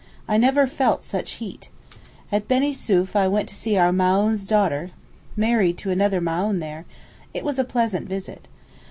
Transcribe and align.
I 0.27 0.37
never 0.37 0.65
felt 0.65 1.03
such 1.03 1.33
heat. 1.33 1.69
At 2.31 2.47
Benisouef 2.47 3.15
I 3.15 3.27
went 3.27 3.47
to 3.49 3.53
see 3.53 3.77
our 3.77 3.91
Maōhn's 3.91 4.47
daughter 4.47 4.89
married 5.37 5.77
to 5.77 5.91
another 5.91 6.19
Maōhn 6.19 6.59
there; 6.59 6.85
it 7.35 7.45
was 7.45 7.59
a 7.59 7.63
pleasant 7.63 8.09
visit. 8.09 8.47